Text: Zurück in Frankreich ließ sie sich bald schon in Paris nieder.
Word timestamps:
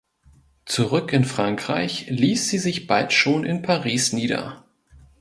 Zurück 0.65 1.13
in 1.13 1.25
Frankreich 1.25 2.07
ließ 2.09 2.49
sie 2.49 2.57
sich 2.57 2.87
bald 2.87 3.13
schon 3.13 3.43
in 3.43 3.61
Paris 3.61 4.13
nieder. 4.13 4.65